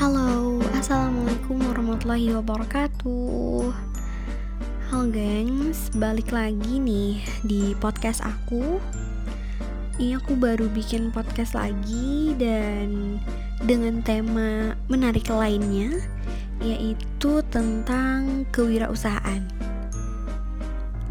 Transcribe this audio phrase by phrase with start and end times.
[0.00, 3.68] Halo, Assalamualaikum warahmatullahi wabarakatuh.
[4.88, 8.80] Halo gengs, balik lagi nih di podcast aku.
[10.00, 13.20] Ini aku baru bikin podcast lagi dan
[13.68, 16.00] dengan tema menarik lainnya
[16.64, 19.44] Yaitu tentang kewirausahaan.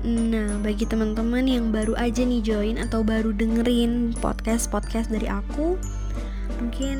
[0.01, 5.77] Nah, bagi teman-teman yang baru aja nih join atau baru dengerin podcast-podcast dari aku
[6.57, 6.97] Mungkin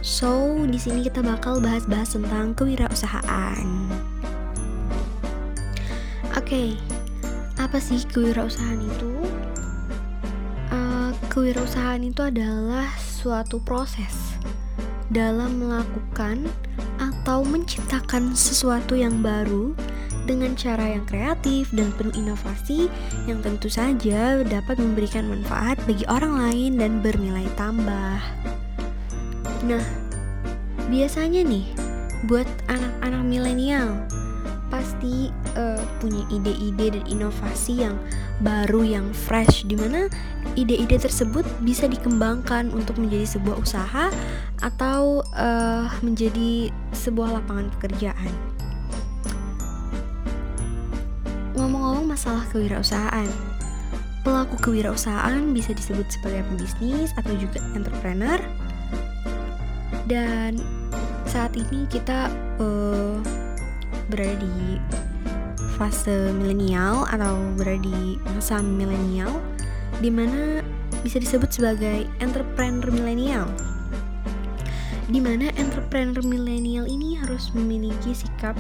[0.03, 3.95] So, di sini kita bakal bahas-bahas tentang kewirausahaan.
[6.55, 6.79] Okay,
[7.59, 9.11] apa sih kewirausahaan itu?
[10.71, 14.39] Uh, kewirausahaan itu adalah suatu proses
[15.11, 16.47] dalam melakukan
[17.03, 19.75] atau menciptakan sesuatu yang baru
[20.31, 22.87] dengan cara yang kreatif dan penuh inovasi
[23.27, 28.23] yang tentu saja dapat memberikan manfaat bagi orang lain dan bernilai tambah.
[29.67, 29.83] Nah,
[30.87, 31.67] biasanya nih
[32.31, 34.07] buat anak-anak milenial
[34.73, 37.97] pasti uh, punya ide-ide dan inovasi yang
[38.41, 40.09] baru yang fresh di mana
[40.57, 44.09] ide-ide tersebut bisa dikembangkan untuk menjadi sebuah usaha
[44.65, 48.33] atau uh, menjadi sebuah lapangan pekerjaan.
[51.55, 53.31] Ngomong-ngomong masalah kewirausahaan,
[54.27, 58.41] pelaku kewirausahaan bisa disebut sebagai pebisnis atau juga entrepreneur.
[60.11, 60.59] Dan
[61.31, 63.44] saat ini kita uh,
[64.09, 64.81] berada di
[65.75, 69.43] fase milenial atau berada di masa milenial
[69.99, 70.63] di mana
[71.03, 73.47] bisa disebut sebagai entrepreneur milenial.
[75.05, 78.57] Di mana entrepreneur milenial ini harus memiliki sikap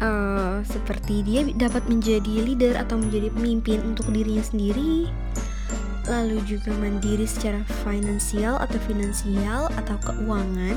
[0.00, 5.12] uh, seperti dia dapat menjadi leader atau menjadi pemimpin untuk dirinya sendiri
[6.04, 10.76] lalu juga mandiri secara finansial atau finansial atau keuangan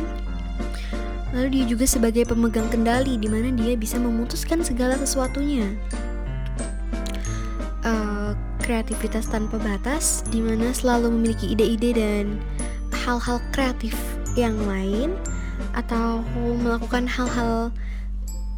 [1.37, 5.69] Lalu dia juga sebagai pemegang kendali di mana dia bisa memutuskan segala sesuatunya.
[7.85, 12.41] Uh, kreativitas tanpa batas di mana selalu memiliki ide-ide dan
[13.05, 13.93] hal-hal kreatif
[14.33, 15.13] yang lain
[15.77, 16.25] atau
[16.57, 17.69] melakukan hal-hal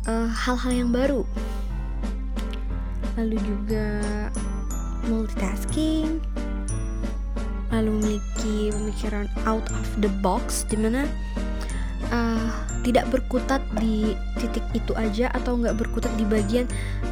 [0.07, 1.27] uh, hal-hal yang baru.
[3.19, 3.99] Lalu juga
[5.03, 6.23] multitasking,
[7.75, 11.03] lalu memiliki pemikiran out of the box di mana
[12.13, 12.49] uh,
[12.81, 16.65] tidak berkutat di titik itu aja atau nggak berkutat di bagian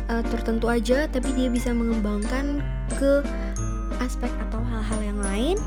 [0.09, 2.63] uh, tertentu aja tapi dia bisa mengembangkan
[2.97, 3.21] ke
[4.01, 5.57] aspek atau hal-hal yang lain.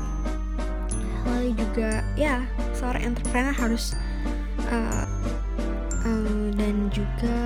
[1.27, 2.41] Lalu juga ya
[2.73, 3.93] seorang entrepreneur harus
[4.71, 5.05] uh,
[6.05, 7.39] uh, dan juga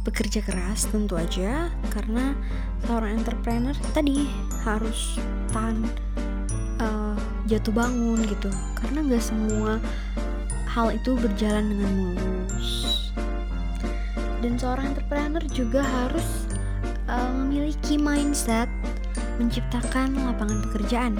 [0.00, 2.32] bekerja keras tentu aja karena
[2.88, 4.28] seorang entrepreneur tadi
[4.64, 5.20] harus
[5.52, 5.84] tahan
[6.80, 7.16] uh,
[7.48, 8.52] jatuh bangun gitu.
[8.76, 9.80] Karena nggak semua
[10.70, 12.70] hal itu berjalan dengan mulus.
[14.40, 16.46] Dan seorang entrepreneur juga harus
[17.10, 18.70] uh, memiliki mindset
[19.36, 21.14] menciptakan lapangan pekerjaan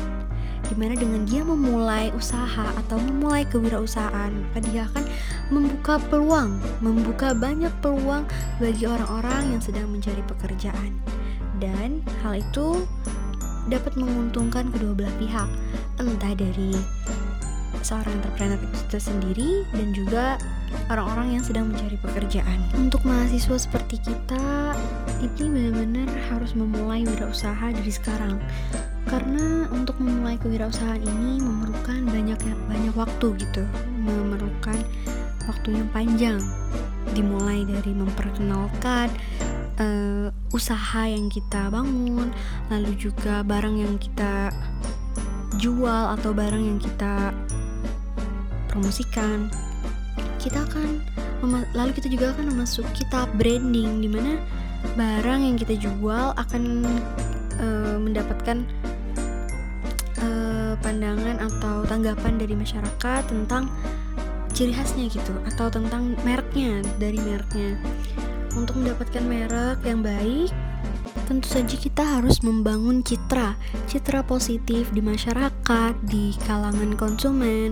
[0.71, 5.03] di mana dengan dia memulai usaha atau memulai kewirausahaan maka dia akan
[5.51, 8.23] membuka peluang membuka banyak peluang
[8.63, 10.95] bagi orang-orang yang sedang mencari pekerjaan
[11.59, 12.87] dan hal itu
[13.67, 15.51] dapat menguntungkan kedua belah pihak
[15.99, 16.71] entah dari
[17.81, 20.37] seorang entrepreneur itu sendiri dan juga
[20.93, 22.59] orang-orang yang sedang mencari pekerjaan.
[22.77, 24.75] Untuk mahasiswa seperti kita,
[25.21, 28.39] ini benar-benar harus memulai wirausaha dari sekarang.
[29.09, 32.39] Karena untuk memulai kewirausahaan ini memerlukan banyak
[32.69, 33.65] banyak waktu gitu,
[34.07, 34.79] memerlukan
[35.51, 36.41] waktu yang panjang.
[37.11, 39.11] Dimulai dari memperkenalkan
[39.83, 42.31] uh, usaha yang kita bangun,
[42.71, 44.55] lalu juga barang yang kita
[45.59, 47.35] jual atau barang yang kita
[48.71, 49.51] promosikan
[50.39, 51.03] kita akan
[51.75, 54.41] lalu kita juga akan memasuki tahap branding di mana
[54.97, 56.85] barang yang kita jual akan
[57.61, 58.65] uh, mendapatkan
[60.21, 63.69] uh, pandangan atau tanggapan dari masyarakat tentang
[64.57, 67.81] ciri khasnya gitu atau tentang mereknya dari mereknya.
[68.59, 70.51] Untuk mendapatkan merek yang baik
[71.31, 73.55] tentu saja kita harus membangun citra
[73.87, 77.71] citra positif di masyarakat di kalangan konsumen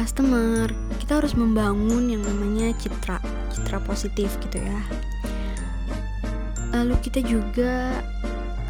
[0.00, 0.72] customer.
[0.96, 3.20] Kita harus membangun yang namanya citra
[3.52, 4.80] citra positif gitu ya.
[6.72, 8.00] Lalu kita juga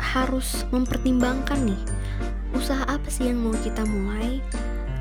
[0.03, 1.83] harus mempertimbangkan nih
[2.51, 4.43] usaha apa sih yang mau kita mulai?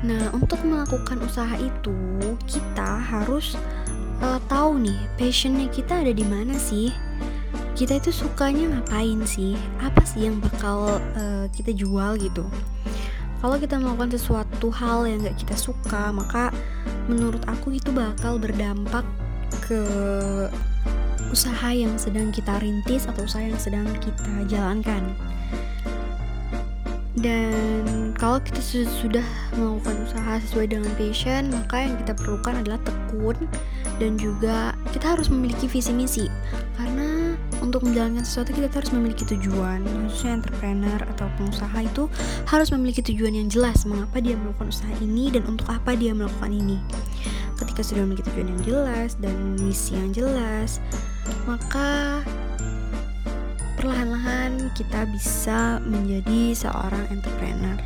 [0.06, 1.98] Nah untuk melakukan usaha itu
[2.46, 3.58] kita harus
[4.22, 6.94] uh, tahu nih passionnya kita ada di mana sih?
[7.74, 9.58] Kita itu sukanya ngapain sih?
[9.82, 12.46] Apa sih yang bakal uh, kita jual gitu
[13.40, 16.52] kalau kita melakukan sesuatu hal yang gak kita suka maka
[17.08, 19.02] menurut aku itu bakal berdampak
[19.64, 19.82] ke
[21.30, 25.02] usaha yang sedang kita rintis atau usaha yang sedang kita jalankan.
[27.18, 29.26] Dan kalau kita sudah
[29.58, 33.36] melakukan usaha sesuai dengan passion maka yang kita perlukan adalah tekun
[33.98, 36.26] dan juga kita harus memiliki visi misi.
[36.78, 37.09] Karena
[37.60, 39.84] untuk menjalankan sesuatu kita harus memiliki tujuan.
[40.08, 42.08] Khususnya entrepreneur atau pengusaha itu
[42.48, 46.52] harus memiliki tujuan yang jelas mengapa dia melakukan usaha ini dan untuk apa dia melakukan
[46.52, 46.80] ini.
[47.60, 50.80] Ketika sudah memiliki tujuan yang jelas dan misi yang jelas
[51.44, 52.20] maka
[53.80, 57.78] perlahan-lahan kita bisa menjadi seorang entrepreneur.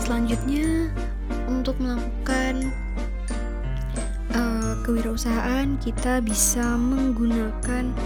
[0.00, 0.92] Selanjutnya
[1.48, 2.68] untuk melakukan
[4.36, 7.96] uh, kewirausahaan kita bisa menggunakan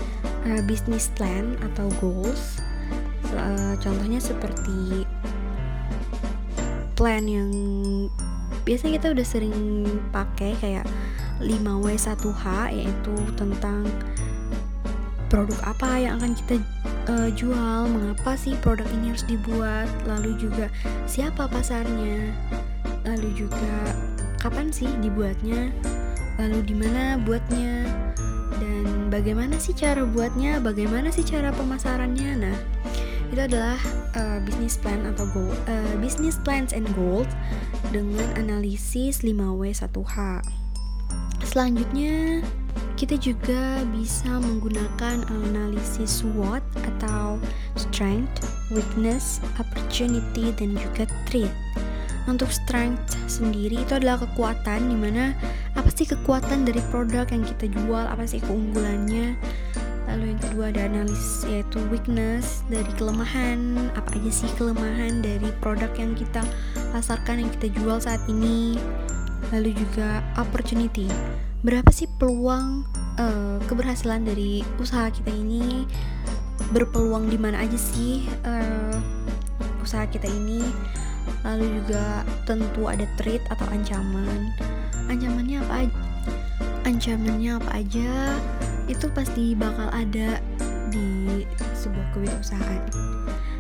[0.47, 2.63] uh, business plan atau goals.
[3.35, 5.05] Uh, contohnya seperti
[6.99, 7.51] plan yang
[8.67, 9.57] biasanya kita udah sering
[10.11, 10.87] pakai kayak
[11.39, 13.87] 5W1H yaitu tentang
[15.29, 16.55] produk apa yang akan kita
[17.09, 20.73] uh, jual, mengapa sih produk ini harus dibuat, lalu juga
[21.05, 22.33] siapa pasarnya,
[23.05, 23.95] lalu juga
[24.41, 25.73] kapan sih dibuatnya,
[26.41, 27.85] lalu di mana buatnya,
[28.59, 32.31] dan bagaimana sih cara buatnya, bagaimana sih cara pemasarannya.
[32.39, 32.57] Nah,
[33.29, 33.79] itu adalah
[34.17, 37.29] uh, business plan atau goal, uh, business plans and goals
[37.93, 40.43] dengan analisis 5W1H.
[41.45, 42.43] Selanjutnya,
[42.99, 47.39] kita juga bisa menggunakan analisis SWOT atau
[47.79, 48.43] strength,
[48.75, 51.53] weakness, opportunity, dan juga threat.
[52.29, 55.68] Untuk strength sendiri itu adalah kekuatan di mana apa
[55.99, 59.35] sih kekuatan dari produk yang kita jual, apa sih keunggulannya.
[60.07, 65.91] Lalu yang kedua ada analisis yaitu weakness dari kelemahan, apa aja sih kelemahan dari produk
[65.99, 66.47] yang kita
[66.95, 68.79] pasarkan yang kita jual saat ini.
[69.51, 71.11] Lalu juga opportunity,
[71.67, 72.87] berapa sih peluang
[73.19, 75.83] uh, keberhasilan dari usaha kita ini?
[76.71, 78.95] Berpeluang di mana aja sih uh,
[79.83, 80.63] usaha kita ini?
[81.43, 84.55] Lalu juga tentu ada threat atau ancaman
[85.09, 85.99] ancamannya apa aja
[86.85, 88.11] ancamannya apa aja
[88.89, 90.41] itu pasti bakal ada
[90.89, 91.45] di
[91.77, 92.83] sebuah kewirausahaan.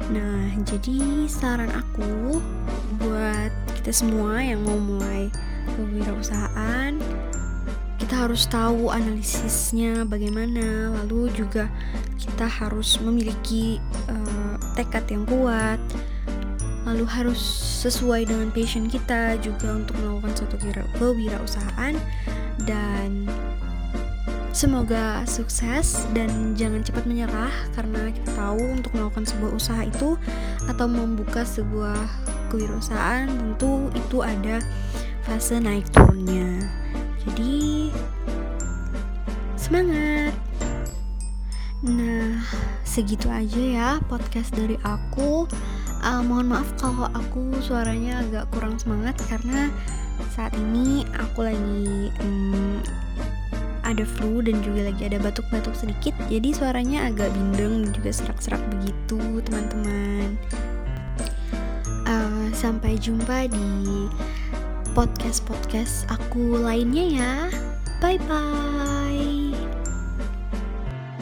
[0.08, 2.40] Nah jadi saran aku
[2.96, 5.28] buat kita semua yang mau mulai
[5.76, 6.96] kewirausahaan
[8.08, 11.68] kita harus tahu analisisnya bagaimana lalu juga
[12.16, 13.76] kita harus memiliki
[14.08, 15.76] uh, tekad yang kuat
[16.88, 20.58] lalu harus sesuai dengan passion kita juga untuk melakukan suatu
[20.98, 21.94] kewirausahaan
[22.66, 23.30] dan
[24.58, 30.18] Semoga sukses dan jangan cepat menyerah karena kita tahu untuk melakukan sebuah usaha itu
[30.66, 31.94] atau membuka sebuah
[32.50, 34.58] kewirausahaan tentu itu ada
[35.22, 36.66] fase naik turunnya.
[37.22, 37.94] Jadi
[39.54, 40.34] semangat.
[41.86, 42.42] Nah,
[42.82, 45.46] segitu aja ya podcast dari aku
[46.02, 49.70] uh, mohon maaf kalau aku suaranya agak kurang semangat karena
[50.34, 52.82] saat ini aku lagi um,
[53.86, 56.12] ada flu dan juga lagi ada batuk-batuk sedikit.
[56.28, 60.36] Jadi suaranya agak bindeng dan juga serak-serak begitu teman-teman.
[62.04, 64.08] Uh, sampai jumpa di
[64.92, 67.32] podcast-podcast aku lainnya ya.
[67.98, 68.97] Bye bye